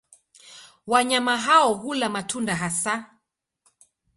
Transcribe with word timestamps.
Wanyama 0.87 1.37
hao 1.37 1.73
hula 1.73 2.09
matunda 2.09 2.55
hasa. 2.55 3.17